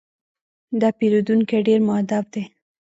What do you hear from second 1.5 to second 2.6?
ډېر مؤدب دی.